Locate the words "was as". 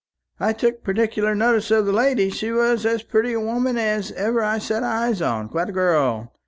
2.51-3.03